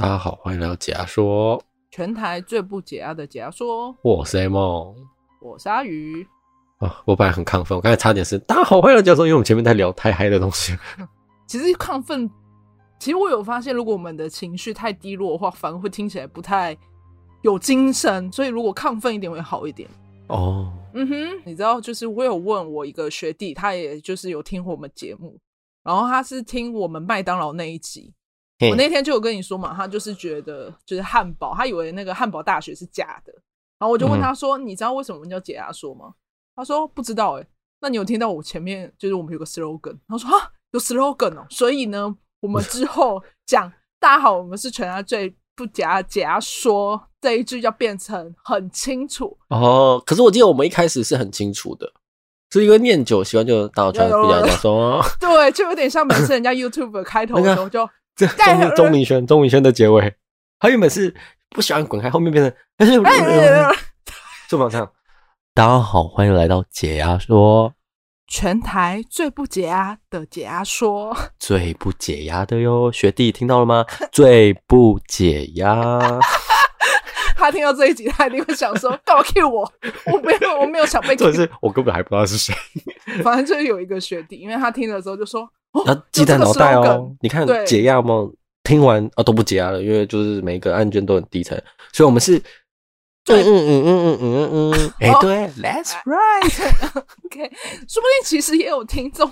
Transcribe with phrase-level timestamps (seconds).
[0.00, 3.94] 大家好，欢迎来到解压说，全台最不解压的解压说。
[4.00, 4.96] 我是 A 梦，
[5.42, 6.26] 我是阿鱼。
[6.78, 10.74] 啊，我本来很亢奋，我刚才差点是大家好，欢迎来到解压说，因为我们前面在聊太嗨的东西。
[11.46, 12.30] 其实亢奋，
[12.98, 16.74] 其实我有发现，如果我们的情绪太低落的话，反而会听起来不太
[17.42, 18.32] 有精神。
[18.32, 19.86] 所以如果亢奋一点会好一点。
[20.28, 25.38] 哦，嗯哼，你知道，就是我有问我一个学弟，他也就是有听我们节目，
[25.84, 28.14] 然后他是听我们麦当劳那一集。
[28.68, 33.32] 我那天就有跟你说嘛，他就是觉得就是汉堡，他以为那个汉堡大学是假的，
[33.78, 36.12] 然后我就问他说：“嗯、你知道为什么我们叫解压说吗？”
[36.54, 37.46] 他说：“不知道。”哎，
[37.80, 39.96] 那你有听到我前面就是我们有个 slogan？
[40.06, 50.02] 他说：“啊，有 slogan 哦。”所以呢，我们之后 讲“大家好，我们是全家最不解压解压说”这一句要变成很清楚哦。
[50.04, 51.90] 可是我记得我们一开始是很清楚的，
[52.50, 55.02] 是一个念久习惯，就大家全不解压说。
[55.18, 57.88] 对，就有点像每次人家 YouTube 开头的时候就。
[58.20, 60.14] 这钟钟明轩，钟明轩的结尾，
[60.58, 61.14] 他原本是
[61.48, 63.00] 不喜欢滚开，后面变成，但是
[64.46, 64.90] 就往上。
[65.54, 67.72] 大家好，欢迎来到解压说，
[68.26, 73.86] 全台最不解压的解压说，最不解压的哟，学弟听到了吗？
[74.12, 75.98] 最不解压。
[77.36, 79.72] 他听到这一集，他一定会想说：干嘛 Q 我？
[80.12, 81.32] 我没有，我没有想被 Q。
[81.32, 82.54] 是我根本还不知道是谁。
[83.24, 85.50] 反正就是有一个学弟，因为他听了之后就说。
[85.86, 87.14] 要记在脑袋哦！
[87.20, 88.28] 你看解压吗？
[88.62, 91.56] 听完啊都不解压了，因为就是每一个案卷都很低沉，
[91.92, 92.36] 所以我们是
[93.26, 97.50] 嗯嗯嗯嗯嗯嗯嗯，哎对，That's right，OK，
[97.88, 99.30] 说不定其实也有听众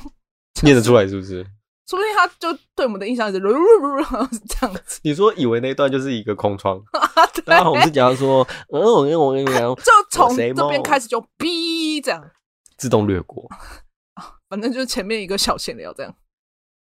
[0.63, 1.45] 念得出来，是不是？
[1.89, 5.01] 说不定他就对我们的印象是 这样子。
[5.03, 6.79] 你说以为那一段就是一个空窗？
[7.47, 12.23] 然后我们是讲说，嗯，我跟我跟你讲，就从这边开始就哔这样
[12.77, 13.49] 自动略过，
[14.49, 16.15] 反正就是前面一个小闲聊这样。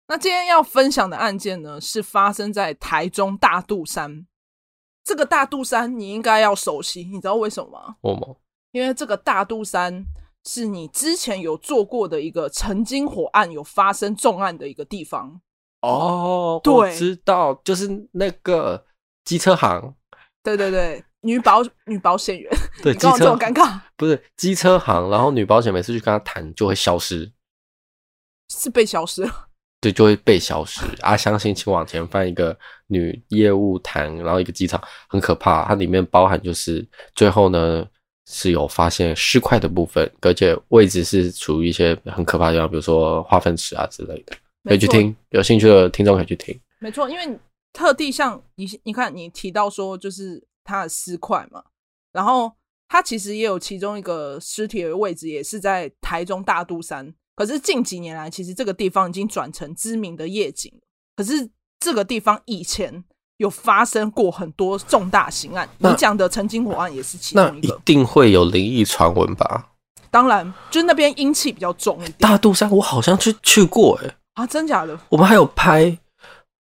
[0.07, 4.25] 那今天要分享的案件呢，是发生在台中大肚山。
[5.03, 8.35] 这个大肚山你应该要熟悉，你知道为什么吗？
[8.71, 10.05] 因为这个大肚山
[10.45, 15.41] 是你之前有做过的一个曾经火案有发生重案的一个地方。
[15.81, 18.85] 哦，对，我知道，就是那个
[19.23, 19.93] 机车行。
[20.43, 22.49] 对对对，女保女保险员。
[22.83, 23.79] 对，机车这么尴尬。
[23.95, 27.31] 不是机车行，然后女保险每次去跟他谈就会消失，
[28.49, 29.46] 是被消失了。
[29.79, 31.15] 对，就会被消失啊！
[31.15, 32.57] 相信请往前翻一个
[32.87, 36.83] 女业务谈，然后一个机场很可怕，它里面包含就是
[37.13, 37.87] 最后呢
[38.25, 46.59] 是有发现尸块的部分，而且位置是处于一些很可怕的地方，比如说化粪池啊之类的，可以去听，有兴趣的听众可以去听。
[46.79, 47.39] 没错，因为
[47.71, 51.63] 特地像你，你看你提到说就是它的尸块嘛，
[52.11, 52.51] 然后
[52.89, 57.13] 它其实也有其中一个尸体的位置也是在台中大肚山。
[57.37, 60.73] 可是近几年来，其实这个地方已经转成知名的夜景。
[61.15, 61.49] 可是
[61.79, 63.03] 这个地方以前
[63.37, 67.67] 有发生过很多重大刑案，你讲的曾经火案也是其中一个。
[67.67, 69.69] 那一定会有灵异传闻吧？
[70.09, 72.15] 当然，就是那边阴气比较重一点。
[72.19, 74.99] 大肚山，我好像去去过、欸，哎啊，真假的？
[75.09, 75.95] 我们还有拍，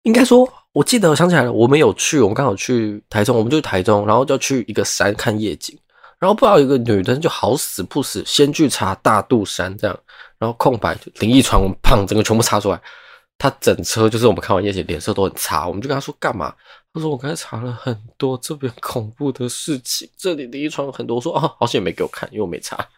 [0.03, 5.75] 应该说，我记得我想起来了，我们有去，我们刚好去台中，我们就台中，然后就去一个山看夜景，
[6.19, 10.00] 然后不知道有一个女的就好死不死，先去查大肚山这样。
[10.40, 12.82] 然后空白就灵异传闻，砰，整个全部插出来。
[13.38, 15.66] 他整车就是我们看完夜景，脸色都很差。
[15.66, 16.54] 我们就跟他说干嘛？
[16.94, 21.16] 他说我刚才查了很多这边恐怖的事情，这里灵异传闻很多。
[21.16, 22.90] 我说啊，好险没给我看，因为我没查。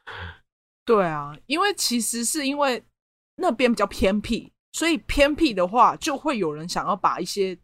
[0.83, 2.83] 对啊，因为其实是因为
[3.35, 7.55] 那边比较偏僻，所以偏僻的话就会有人想要把一些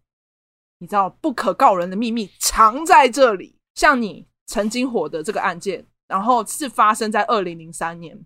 [0.77, 3.55] 你知道不可告人的秘密藏在这里。
[3.73, 8.23] 像你曾经火的这个案件，然后是发生在二零零三年。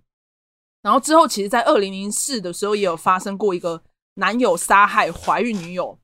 [0.82, 3.84] 然后之后，其实，在二零零四的时候，也有发生过一个
[4.16, 5.96] 男友杀害怀孕女友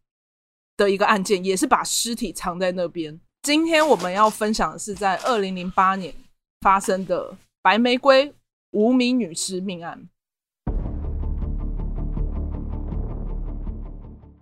[0.77, 3.19] 的一个案件，也是把尸体藏在那边。
[3.41, 6.13] 今天我们要分享的是在二零零八年
[6.61, 8.31] 发生的白玫瑰
[8.71, 10.07] 无名女尸命案。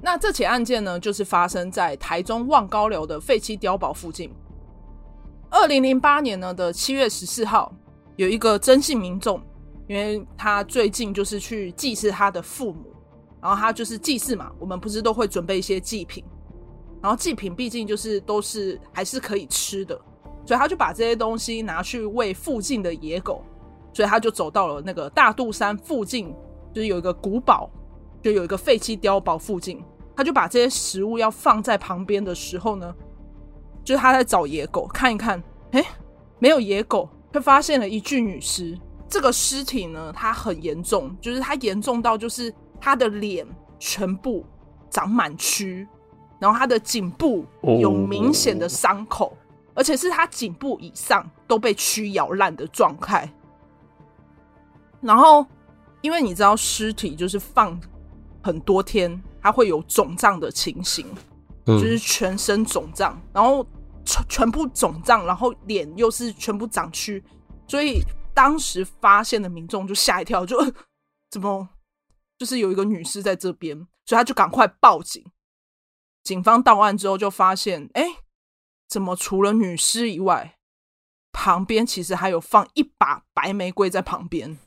[0.01, 4.30] 那这起案件呢，就是发生在台中望高寮的废弃碉堡附近。
[5.50, 7.74] 二零零八年呢的七月十四号，
[8.18, 9.42] 有一个征信民众。
[9.88, 12.94] 因为他最近就是去祭祀他的父母，
[13.42, 16.24] 然后他就是祭祀嘛，我们不是都会准备一些祭品，
[17.02, 19.96] 然后祭品毕竟就是都是还是可以吃的，
[20.46, 23.44] 所以他就把这些东西拿去喂附近的野狗，
[23.94, 26.34] 所以他就走到了那个大肚山附近，
[26.74, 27.70] 就是有一个古堡，
[28.24, 29.84] 就有一个废弃碉堡附近，
[30.16, 32.92] 他就把这些食物要放在旁边的时候呢，
[33.84, 35.44] 就是他在找野狗看一看，
[35.74, 35.86] 诶，
[36.40, 38.76] 没有野狗，却发现了一具女尸。
[39.15, 43.47] 这个尸体呢，它很严重，就是它严重到就是它的脸
[43.79, 44.45] 全部
[44.89, 45.88] 长满蛆，
[46.38, 49.38] 然然后他的颈部有明显的伤口，哦、
[49.73, 53.27] 而且是他颈部以上都被蛆咬烂的状态。
[55.01, 55.44] 然后，
[56.01, 57.79] 因为你知道尸体就是放
[58.44, 61.07] 很多天，它会有肿胀的情形，
[61.65, 63.65] 嗯、就是全身肿胀，然后
[64.06, 67.19] 全全部肿胀，然后脸又是全部长蛆，
[67.67, 68.03] 所以
[68.36, 70.58] 当时发现的民众就吓一跳，就
[71.32, 71.68] 怎么
[72.38, 75.26] 就是有一个女尸在这边，所以他就赶快报警。
[76.24, 78.04] 警方到案之后就发现，哎，
[78.88, 80.58] 怎么除了女尸以外，
[81.32, 84.58] 旁边其实还有放一把白玫瑰在旁边。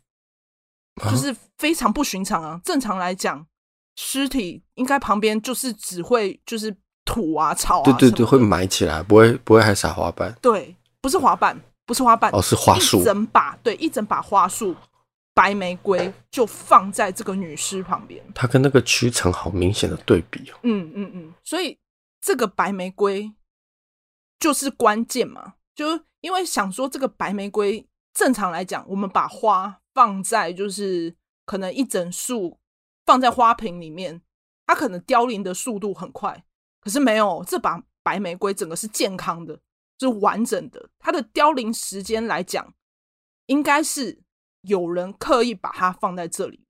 [1.01, 2.61] 就是非常不寻常啊！
[2.65, 3.47] 正常来讲，
[3.95, 10.37] 尸体应该旁边就是只会就是土啊、草啊，对对对，会埋起来，不会不会还撒花瓣。
[10.43, 11.57] 对，不是花瓣，
[11.89, 14.77] 不是花瓣，哦，是花束，一整把，对，一整把花束
[15.33, 18.23] 白玫瑰就放在这个女尸旁边。
[18.35, 20.59] 它跟那个蛆虫好明显的对比哦。
[20.65, 21.79] 嗯嗯嗯，所以
[22.21, 23.33] 这个白玫瑰
[24.39, 29.81] 就是关键嘛，就因为想说这个白玫瑰，正常来讲，我们把花。
[29.95, 31.13] 放在就是
[31.45, 32.61] 可能一整束
[33.05, 34.23] 放在花瓶里面，
[34.65, 36.45] 它可能凋零的速度很快。
[36.81, 39.59] 可是没有这把白玫瑰，整个是健康的，
[39.99, 40.89] 是完整的。
[40.99, 42.75] 它的凋零时间来讲，
[43.47, 44.21] 应该是
[44.63, 46.65] 有人刻意把它放在这里。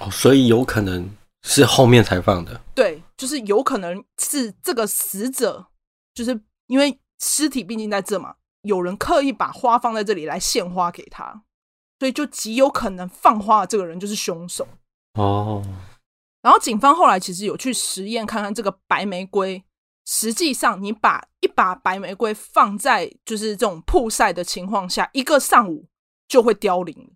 [0.00, 1.10] 哦，所以有可能
[1.42, 2.60] 是后面才放的。
[2.74, 5.66] 对，就是有可能是这个死者，
[6.14, 11.44] 就是因为尸体毕竟在这嘛，有人刻意把花放在这里来献花给他。
[11.98, 14.66] 所以就极有可能放花的这个人就是凶手
[15.14, 15.62] 哦。
[16.40, 19.62] 然后警方后来其实有去实验看看这个白玫瑰，
[20.12, 25.86] 实际上你把一把白玫瑰放在就是这种曝晒的情况下，一个上午
[26.26, 27.12] 就会凋零。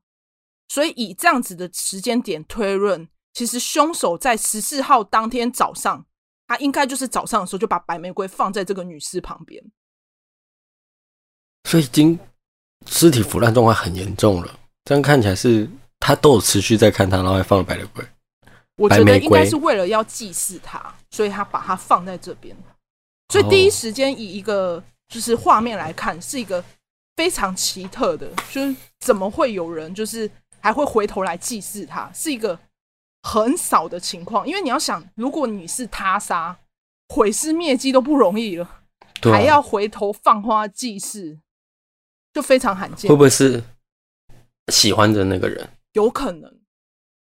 [0.69, 6.07] 所以以这样子的时间点推论，其实凶手在十四号当天早上，
[6.47, 9.61] 他应该就是早上的时候就把白玫瑰放在这个女尸旁边。
[11.69, 12.17] 所以已经
[12.87, 14.57] 尸体腐烂状况很严重了。
[14.85, 15.69] 这样看起来是
[15.99, 18.05] 他都有持续在看他，然后还放了白玫瑰。
[18.77, 22.57] 我觉得应该是为了要祭祀他，所以他把它放在这边。
[23.35, 26.65] 所以第一时间以一个就是画面来看，是一个
[27.17, 32.57] 非常奇特的，就是怎么会有人就是还会回头来祭祀他，是一个
[33.23, 34.47] 很少的情况。
[34.47, 36.57] 因为你要想，如果你是他杀，
[37.09, 38.83] 毁尸灭迹都不容易了，
[39.23, 41.41] 还要回头放花祭祀，
[42.33, 43.09] 就非常罕见。
[43.09, 43.65] 会不会是？
[44.73, 46.61] 喜欢的那个人，有可能，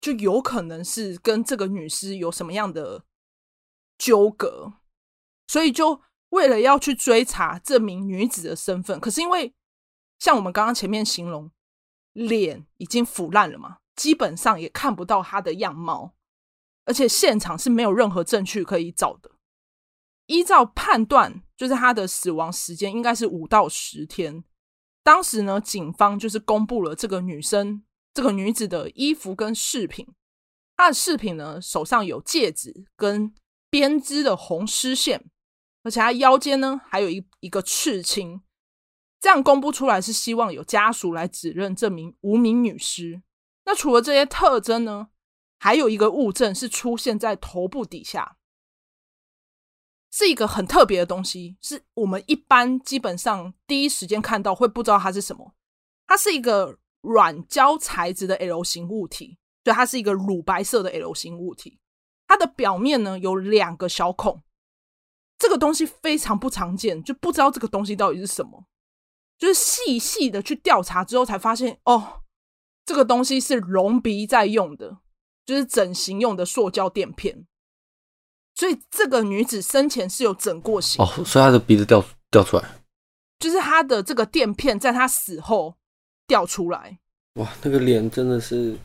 [0.02, 3.04] 就有可能是跟这个女尸有什么样的
[3.98, 4.74] 纠葛，
[5.52, 9.54] 所以就为了要去追查这名女子的身份，可是因为
[10.18, 11.52] 像我们刚刚前面形容，
[12.14, 16.14] 脸已经腐烂了嘛，基本上也看不到她的样貌，
[16.86, 19.30] 而且现场是没有任何证据可以找的。
[20.28, 24.46] 依照判断，就是她的死亡时间应该是五到十天。
[25.04, 27.84] 当时呢，警方就是公布了这个女生、
[28.14, 30.08] 这个女子的衣服跟饰品。
[30.78, 33.34] 她的饰品呢，手上有戒指跟
[33.70, 35.30] 编织的红丝线，
[35.84, 38.42] 而且她腰间呢还有一一个刺青。
[39.20, 43.22] 这样公布出来是希望有家属来指认这名无名女尸。
[43.66, 45.10] 那除了这些特征呢，
[45.60, 48.38] 还有一个物证是出现在头部底下。
[50.14, 55.56] 是一个很特别的东西，是我们一般基本上第一时间看到会不知道它是什么。
[56.06, 61.80] 它是一个软胶材质的 L 型物体，对，它是一个乳白色的 L 型物体。
[62.28, 64.44] 它的表面呢有两个小孔，
[65.42, 68.64] 这个东西非常不常见，就不知道这个东西到底是什么。
[69.40, 72.22] 就是细细的去调查之后才发现，哦，
[72.86, 75.00] 这个东西是隆鼻在用的，
[75.44, 77.48] 就是整形用的塑胶垫片。
[78.54, 82.64] 所以这个女子生前是有整过形哦，所以她的鼻子掉掉出来，
[83.40, 85.76] 就是她的这个垫片在她死后
[86.28, 87.00] 掉出来。
[87.40, 88.78] 哇，那个脸真的是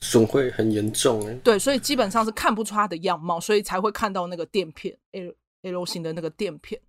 [0.00, 1.34] 损毁很严重哎。
[1.44, 5.34] 对，所以基本上是看不出她的样貌，所以才会看到那个垫片 L
[5.70, 6.80] L 型的那个垫片。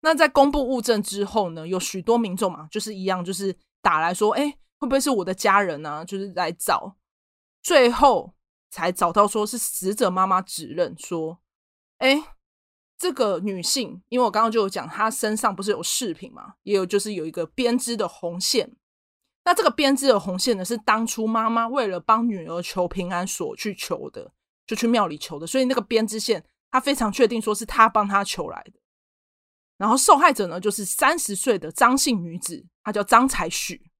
[0.00, 6.04] 那在公布物证之后呢，有许多民众嘛，就是一样，就是打来说，哎，会不会是我的家人呢、啊？
[6.04, 6.96] 就是来找，
[7.62, 8.34] 最后。
[8.68, 11.38] 才找到说是死者妈妈指认说，
[11.98, 12.34] 哎，
[12.98, 18.76] 这个女性，因为我刚刚就有讲，她身上不是有饰品嘛，也有就是有一个编织的红线。
[19.44, 24.32] 那这个编织的红线呢，是当初妈妈为了帮女儿求平安所去求的，
[24.66, 25.46] 就去庙里求的。
[25.46, 26.44] 所以那个编织线，
[26.76, 28.72] 他非常确定说是他帮他求来的。
[29.78, 33.90] 然后受害者呢，就是三十岁的张姓女子，她叫张彩许。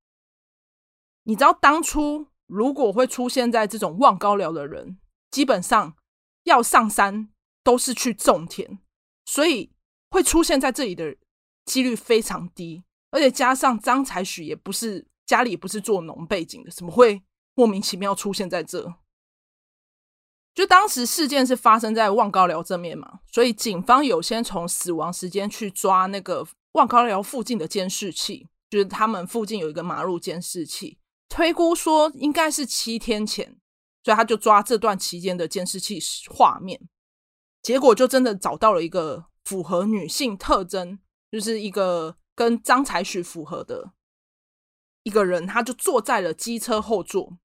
[1.23, 2.29] 你知道当初？
[2.47, 4.99] 如果会出现在这种望高寮的人，
[5.31, 5.97] 基本上
[6.45, 7.31] 要上山
[7.65, 8.79] 都是去种田，
[9.25, 9.73] 所以
[10.11, 11.17] 会出现在这里的
[11.65, 12.85] 几率非常低。
[13.11, 17.23] 而且加上张才许也不是家里也不是做农背景的，怎么会
[17.55, 18.95] 莫名其妙出现在这？
[20.57, 30.99] 就当时事件是发生在望高寮这边嘛，所以警方有先从死亡时间去抓那个望高寮附近的监视器，就是他们附近有一个马路监视器，
[31.29, 33.59] 推估说应该是七天前，
[34.03, 36.89] 所以他就抓这段期间的监视器画面，
[37.61, 40.99] 结果就真的找到了一个符合女性特征，
[41.31, 43.93] 就是一个跟张才许符合的
[45.03, 47.37] 一个人，他就坐在了机车后座，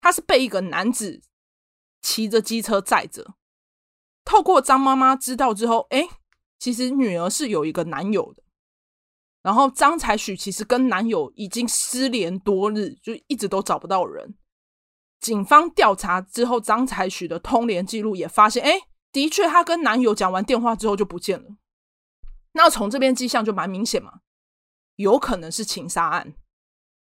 [0.00, 1.20] 他是被一个男子。
[2.04, 3.34] 骑着机车载着，
[4.26, 6.06] 透过张妈妈知道之后，哎，
[6.58, 8.42] 其实女儿是有一个男友的。
[9.42, 14.36] 然后张才许其实跟男友已经失联多日，就一直都找不到人。
[15.18, 21.56] 警方调查之后，张才许的通联记录也发现，哎，的确，她跟男友讲完电话之后就不见了。
[22.52, 24.20] 那从这边迹象就蛮明显嘛，
[24.96, 26.34] 有可能是情杀案，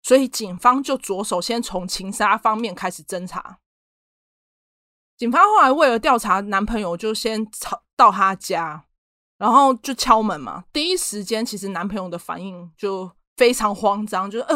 [0.02, 3.60] 所以警方就着手先从情杀方面开始侦查。
[5.18, 8.86] 警方后来为了调查男朋友，就先吵到他家，
[9.40, 10.66] 然后就敲门嘛。
[10.72, 14.56] 第一时间，其实男朋友的反应就非常慌张，就呃，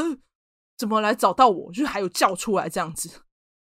[0.78, 1.74] 怎么来找到我？
[1.74, 3.10] 就还有叫出来这样子，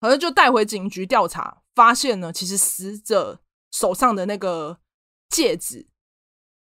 [0.00, 3.40] 然后就带回警局调查，发现呢，其实死者
[3.70, 4.80] 手上的那个
[5.28, 5.86] 戒指，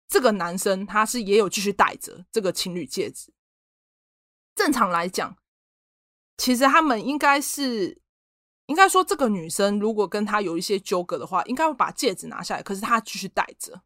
[0.08, 3.34] 这个男生他是也有继续戴着这个情侣戒指。
[4.54, 5.36] 正常来讲，
[6.38, 8.04] 其实他们应该是。
[8.68, 12.62] 应该说，这个女生如果跟他有一些纠葛的话，应该会把戒指拿下来。
[12.62, 13.82] 可是她继续戴着，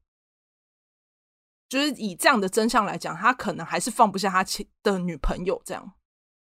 [1.70, 4.44] 就是以这样的真相来讲，她可能还是放不下她
[4.82, 5.62] 的女朋友。
[5.64, 5.94] 这样，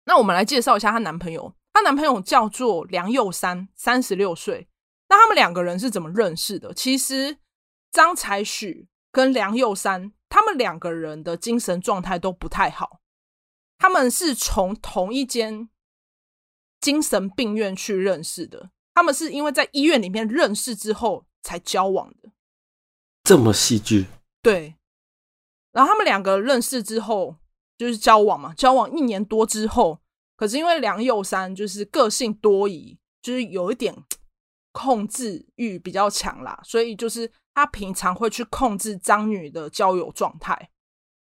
[0.04, 1.54] 那我们来介绍一下她男朋友。
[1.72, 4.68] 她男朋友叫做梁又三，三十六岁。
[5.08, 6.74] 那他们两个人是怎么认识的？
[6.74, 7.38] 其实
[7.90, 13.00] 张才许跟梁佑三，他们两个人的精神状态都不太好。
[13.78, 15.70] 他们是从同一间。
[16.80, 22.30] 精神病院去认识的，他们是因为在医院里面认识之后才交往的，
[23.24, 24.06] 这么戏剧？
[24.42, 24.74] 对。
[25.72, 27.36] 然后他们两个认识之后
[27.76, 30.00] 就是交往嘛，交往一年多之后，
[30.36, 33.94] 可是因为梁又山就是个性多疑，就是有一点
[34.72, 40.70] 控制欲比较强啦，所以就是他平常会去控制张女的交友状态，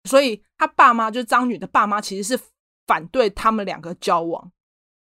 [0.04, 2.44] 所以他爸妈就是张女的爸妈其实是
[2.86, 4.52] 反对他们两个交往。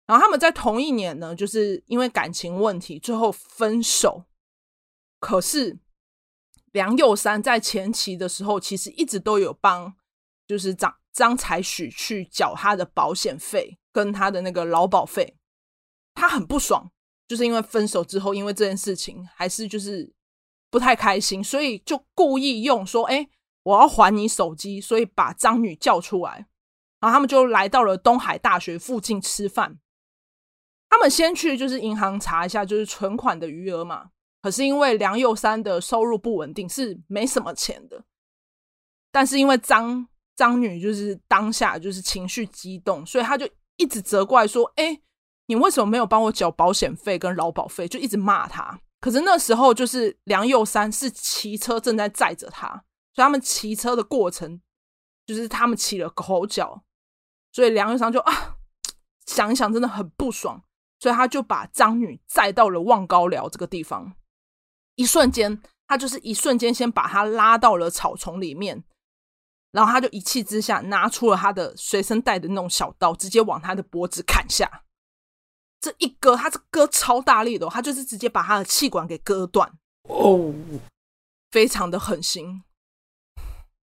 [0.06, 4.24] 然后他们在同一年呢，就是因为感情问题最后分手。
[5.18, 5.78] 可是
[6.72, 9.94] 梁又山在前期的时候，其实一直都有帮，
[10.46, 15.36] 就是张张才许去缴他的保险费跟他的那个劳保费。
[16.14, 16.90] 他很不爽，
[17.26, 20.14] 就是因为分手之后，因为这件事情还是就是
[20.70, 23.28] 不太开心，所以就故意用说：“哎，
[23.64, 26.46] 我要还你手机。”所以把张女叫出来，
[27.00, 29.78] 然后他们就来到了东海大学附近吃饭。
[30.88, 34.10] 他们先去就是银行查一下，就是存款的余额嘛。
[34.42, 38.04] 可是因为梁又三的收入不稳定，是没什么钱的。
[39.10, 45.00] 但是因为张张女就是当下就是情绪激动，所以他就一直责怪说：“哎，
[45.46, 48.78] 你为什么没有帮我缴保险费跟劳保费？”就一直骂他。
[49.00, 52.68] 可是那时候就是梁又三是骑车正在载着他，
[53.14, 54.60] 所以他们骑车的过程
[55.26, 56.84] 就是他们起了口角，
[57.52, 58.56] 所以梁又三就啊
[59.26, 60.62] 想一想，真的很不爽。
[60.98, 64.14] 所以他就把张女载到了望高寮这个地方，
[64.94, 68.82] 一瞬间，他就是一瞬间先把她拉到了草丛里面，
[69.72, 74.84] 然后他就一气之下拿出了他的随身带的那种小刀，直接往他的脖子砍下。
[75.78, 79.70] 这一割，他是割超大力的，他就是直接把他的气管给割断，
[80.08, 80.54] 哦，
[81.50, 82.62] 非常的狠心。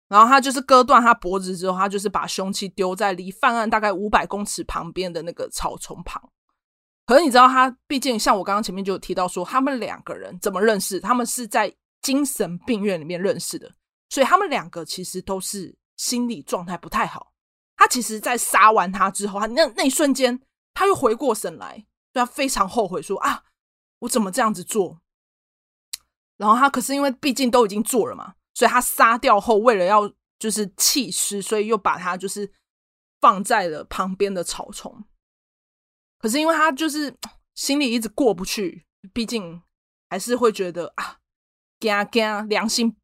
[0.08, 6.30] 然后他就是割断他脖子之后，他就是把凶器丢在离犯案大概五百公尺旁边的那个草丛旁。
[7.04, 11.00] 可是你知道，他毕竟像我刚刚前面就有提到说，他们两个人怎么认识？
[11.00, 13.74] 他们是在精神病院里面认识的，
[14.08, 17.32] 所以他们两个其实都是心理状态不太好。
[17.76, 20.40] 他其实，在杀完他之后，他那那一瞬间，
[20.72, 23.42] 他又回过神来，对他非常后悔，说啊，
[24.00, 25.00] 我怎么这样子做？
[26.36, 32.52] 然后他可是因为毕竟都已经做了嘛，所以他杀掉后，为了要就是弃尸，所以又把他就是
[33.20, 35.04] 放在了旁边的草丛。
[36.22, 37.14] 可是因为他就是
[37.54, 39.60] 心里一直过不去，毕竟
[40.08, 41.18] 还是会觉得啊，
[41.80, 42.96] 惊惊良心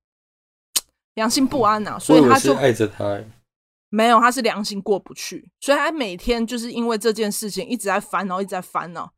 [1.14, 3.20] 良心不安呐、啊，所以他就爱着他。
[3.90, 9.14] 没有，他是良心过不去，所以他每天就是因为这件事情一直在烦恼，一直在烦恼。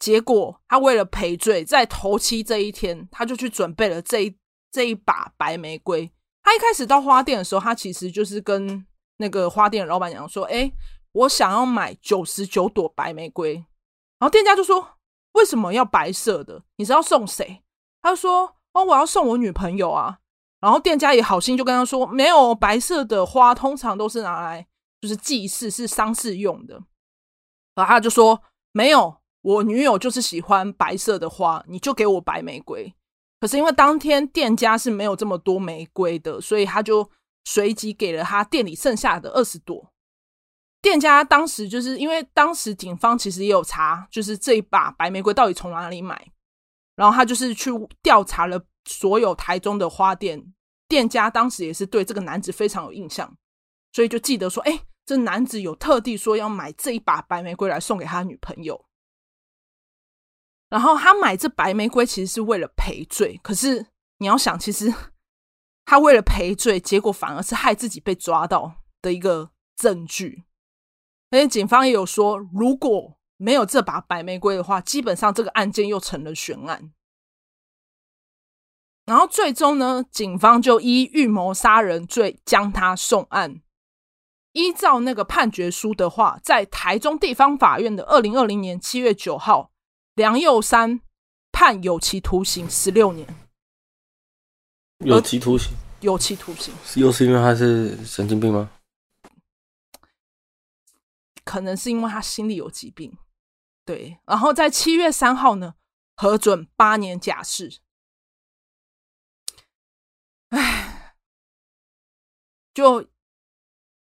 [0.00, 4.36] 结果他为了赔罪，在头七这一天，他就去准备了这一
[4.72, 6.10] 这一把白玫瑰。
[6.42, 8.84] 他一开始到花店的时候，他其实就是跟
[9.18, 10.72] 那个花店的老板娘说：“哎，
[11.12, 13.54] 我想要买九十九朵白玫瑰。”
[14.18, 14.98] 然后店家就说
[15.32, 16.62] ：“为什么要白色的？
[16.76, 17.62] 你是要送谁？”
[18.02, 20.18] 他就说：“哦，我要送我女朋友啊。”
[20.60, 24.66] 然后店家也好心就跟他说：“没有，白色的花通常都是拿来
[25.00, 26.74] 就是祭祀，是丧事用的。”
[27.74, 32.94] 然后他就说：“没有，我女友就是喜欢白色的花，你就给我白玫瑰。”
[33.40, 37.10] 可是因为当天店家是没有这么多玫瑰的，所以他就
[37.44, 39.90] 随即给了他店里剩下的二十朵。
[40.82, 46.32] 店家当时就是因为当时警方其实也有查，就是这一把白玫瑰到底从哪里买，
[46.96, 47.70] 然后他就是去
[48.02, 50.52] 调查了所有台中的花店，
[50.88, 53.36] 店家当时也是对这个男子非常有印象，
[53.92, 58.86] 所以就记得说，哎，这男子有特地说要买这一把白玫瑰来送给他女朋友。
[60.70, 63.86] 然后他买这白玫瑰其实是为了赔罪，可是
[64.18, 64.92] 你要想，其实
[65.84, 70.44] 他为了赔罪，结果反而是害自己被抓到的一个证据。
[71.30, 76.92] 而且警方也有说，如果没有这把白玫瑰的话，基本上这个案件又成了悬案。
[79.06, 83.60] 然后最终呢，警方就依预谋杀人罪将他送案。
[84.52, 89.70] 依照那个判决书的话，在台中地方法院的二零二零年七月九号。
[90.14, 91.00] 梁佑山
[91.50, 93.26] 判有期徒刑十六年，
[94.98, 98.68] 有期徒刑，有期徒刑，又是因为他是神经病吗？
[101.50, 103.12] 可能是因为他心里有疾病。
[103.84, 105.74] 对，然后在七月三号呢，
[106.14, 107.80] 核准八年假释。
[110.50, 111.16] 唉，
[112.72, 113.08] 就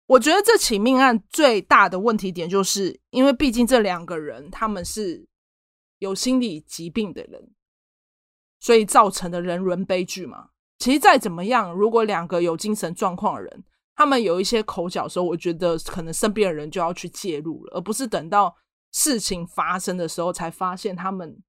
[0.06, 5.28] 我觉得这起命案最大的问题点，就是因为毕竟这两个人他们是。
[5.98, 7.54] 有心理疾病的人，
[8.60, 10.50] 所以造成的人伦悲剧嘛。
[10.78, 13.64] 其实再怎么样，如果两个有精神状况的人，
[13.96, 18.54] 他们有一些口角的时候，我觉得可能身边的人就要去介入了，而不是等到
[18.92, 21.42] 事情发生的时候才发现他们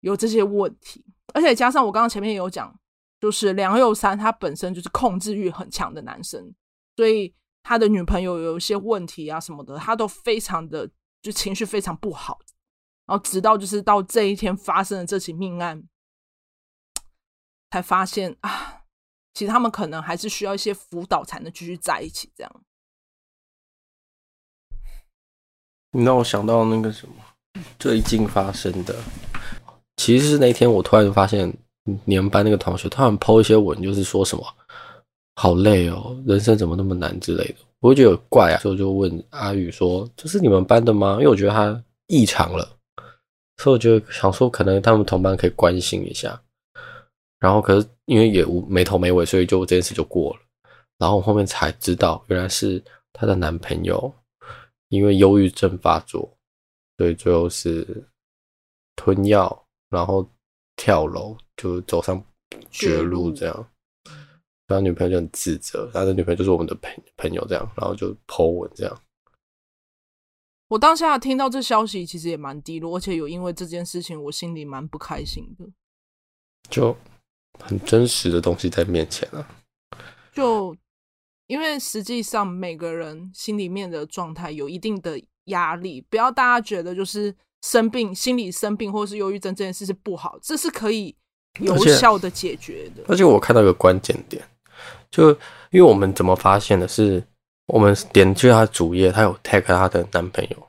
[0.00, 1.04] 有这些问题。
[1.34, 2.74] 而且加上我刚刚前面有讲，
[3.20, 6.52] 就是梁又三他本身就是控制欲很强的男生，
[6.96, 12.38] 所以他的女朋友有一些问题啊什么的，他都非常的就情绪非常不好。
[13.06, 15.82] 然后直到就是到这一天发生的这起命案，
[17.70, 18.79] 才发现啊，
[19.34, 22.30] 其实他们可能还是需要一些辅导才能继续在一起。
[22.36, 22.60] 这样，
[25.92, 27.14] 你让我想到那个什么
[27.78, 28.94] 最近发生的，
[29.96, 31.52] 其实是那天我突然发现
[32.04, 34.44] 你们班那个同学突然 po 一些文，就是说什么
[35.36, 42.76] 好累哦，人生怎么那么难之类的，我就觉得怪啊，所以我就问阿宇说：“这是你们班的吗？”因为我觉得他异常了。
[43.56, 46.40] 所以我就想说，可能他们同班可以关心一下，
[47.40, 50.40] 然后可是因为也无没头没尾，所以就这件事就过了。
[50.98, 52.80] 然后我后面才知道，原来是
[53.12, 54.14] 她的男朋友
[54.90, 56.30] 因为忧郁症发作，
[56.98, 58.04] 所以最后是
[58.94, 60.28] 吞药，然后
[60.76, 62.22] 跳楼，就走上
[62.70, 63.66] 绝路这样。
[64.66, 69.02] 他女朋友就很自责，他的女朋友就是我们的朋朋友这样，然后就 po 文这样。
[70.68, 75.66] 我当下听到这消息，其实也蛮低落，而且有因为这件事情，我心里蛮不开心的。
[76.68, 76.96] 就
[77.58, 79.46] 很真实的东西在面前啊。
[80.32, 80.76] 就
[81.46, 91.16] 因为实际上每个人心里面的状态有一定的压力，不要大家觉得就是生病、心理生病或是忧郁症这件事是不好，这是可以
[91.60, 93.02] 有效的解决的。
[93.08, 94.42] 而且，我看到一个关键点，
[95.10, 95.30] 就
[95.70, 97.22] 因为我们怎么发现的是。
[97.72, 100.68] 我们点去她主页，她有 tag 她的男朋友。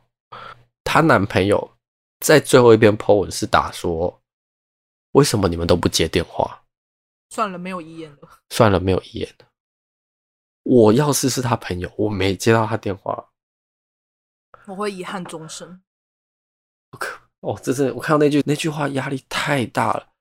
[0.84, 1.72] 她男朋友
[2.20, 4.22] 在最后一篇 po 文是打说
[5.13, 6.61] ：“为什么你们都不接电话？”
[7.32, 8.30] 算了，没有遗言了。
[8.52, 9.48] 算了，没有遗言了。
[10.62, 13.32] 我要是是他朋友，我没接到他电话，
[14.67, 15.82] 我会遗憾终生。
[17.39, 20.13] 哦，这是我看到那句那句话，压力太大了。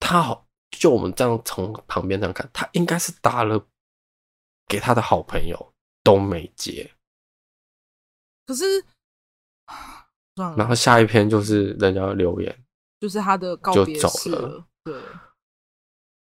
[0.00, 3.64] 他好，就我们这样从旁边这样看，他应该是打了。
[4.66, 6.90] 给他的好朋友都没接，
[8.46, 8.82] 可是，
[10.56, 12.64] 然后下一篇就是人家留言，
[12.98, 14.48] 就是他的告别式了。
[14.48, 14.98] 了对，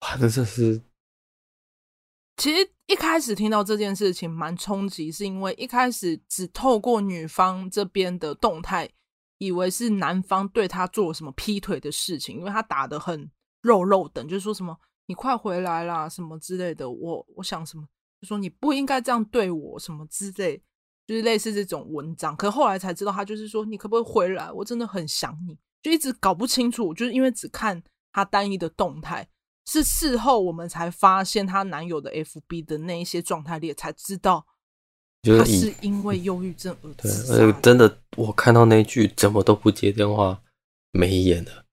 [0.00, 0.82] 哇，那真是。
[2.36, 8.88] 其实一开始听到这件事情蛮冲击，是因为一开始只透过女方这边的动态，
[9.38, 16.90] 以为是男方对他做了什么劈腿的事情，因为他打得很肉肉等，就是说什么你快回来啦什么之类的。
[16.90, 17.86] 我我想什么。
[18.20, 20.62] 就说你不应该这样对我，什么之类，
[21.06, 22.36] 就是类似这种文章。
[22.36, 24.52] 可后来才知道，他就是说你可不可以回来？
[24.52, 26.92] 我真的很想你，就一直搞不清楚。
[26.92, 27.82] 就是因为只看
[28.12, 29.26] 他单一的动态，
[29.66, 34.46] 是事后我们才发现她男友的 FB 的那一些状态列，才知道
[35.22, 37.36] 她是因为忧郁症而自杀。
[37.36, 40.42] 对，真的，我看到那句怎么都不接电话，
[40.92, 41.66] 没演的，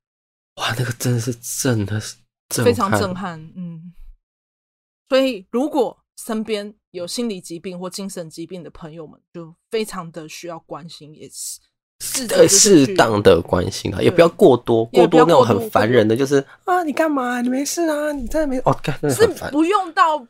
[0.56, 2.18] 哇，那个真的是震的是
[2.64, 3.94] 非常震撼，嗯。
[5.10, 11.62] 所以，如果身边有心理疾病或精神疾病的朋友们，就非常的需要关心，也是
[12.00, 17.42] 适适当的关心他，也不要过多，过多那种很烦人的，就是啊，你干嘛？
[17.42, 18.12] 你没事啊？
[18.12, 18.78] 你真的没哦？
[18.84, 20.26] 干，是不用到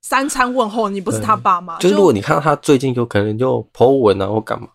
[0.00, 1.78] 三餐问候，你不是他爸妈。
[1.78, 4.68] 就是如果你看到他最近有可能就 po 文啊，或干嘛，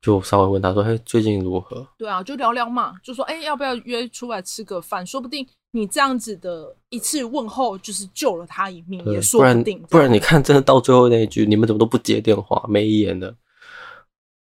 [0.00, 5.04] 就稍微问他说：“嘿，最近如何？”对啊，就聊聊嘛，就说：“哎，要不要约出来吃个饭？
[5.06, 9.78] 说不定。”你这样子的一次问候，就是救了他一命，也说不定。
[9.90, 13.34] 不然，你看，真的到最后那一句，你们怎么都不接电话，没演的？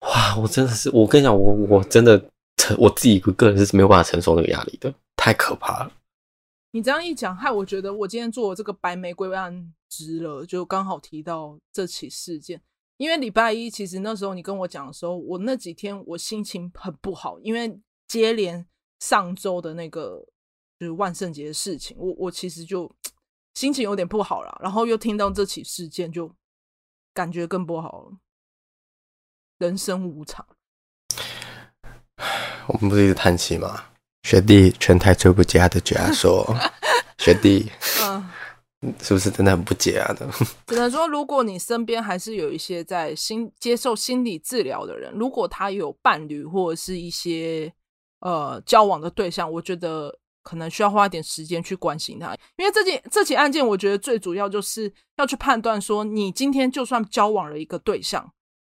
[0.06, 0.36] 哇！
[0.36, 5.92] 我真的是，我跟你讲，我我真的承我自己个人是没有办法承受那个压力的，太可怕了。
[6.72, 12.60] 你这样一讲，害我觉得我今天做这个白玫瑰案值了，就刚好提到这起事件。
[12.96, 18.66] 因为礼拜一，其实那时候你跟我讲的时候，我那几天我心情很不好，因为接连
[19.00, 20.26] 上周的那个。
[20.78, 22.94] 就是万圣节的事情，我我其实就
[23.54, 26.30] 心情有点不好了，然后又听到这起事件，就
[27.14, 28.12] 感觉更不好了。
[29.58, 30.44] 人生无常，
[32.68, 33.84] 我们不是一直叹气吗？
[34.22, 36.44] 学弟，全台最不解压的解压说，
[37.18, 37.70] 学弟，
[38.02, 40.28] 嗯，是不是真的很不解压的？
[40.66, 47.72] 只能说，如果你身边还是有一些在心接受心理治疗的人，如果他有伴侣或者是一些
[48.20, 50.18] 呃交往的对象，我觉得。
[50.46, 58.32] 可能需要花一点时间去关心他，因为这件这起案件，我觉得最主要就是要去判断说，你今天就算交往了一个对象，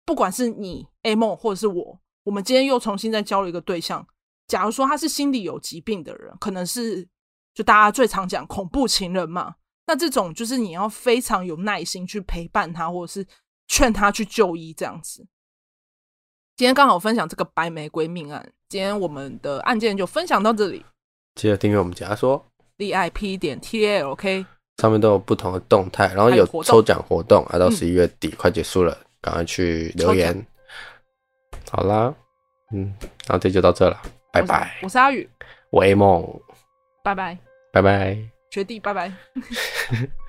[0.10, 4.08] 不管是你 A 梦或者是我，我们今天又重新再交了一个对象，
[4.48, 7.08] 假如说他是心理有疾病的人，可能是
[7.54, 13.24] 就大家最常讲恐怖情人嘛，那这种就是你要非常有耐心去陪伴他，或者是
[13.68, 15.28] 劝他去就医这样子。
[16.58, 20.84] 今天刚好分享这个白玫瑰命案，今天我们的案件就分享到这里。
[21.36, 22.44] 记得订阅我们解压说
[22.80, 24.48] ，VIP 点 talk，
[24.82, 30.46] 上面都有不同的动态，然后有抽奖活动，啊，到十一月底快结束了，赶快去留言。
[31.72, 32.14] 好啦，
[32.74, 32.94] 嗯，
[33.28, 34.02] 然后这就到这了，
[34.32, 34.78] 拜拜。
[34.82, 35.30] 我是阿宇，
[35.70, 36.26] 我 A 梦，
[37.04, 37.38] 拜拜，
[37.72, 38.18] 拜拜，
[38.50, 39.12] 学弟，拜拜。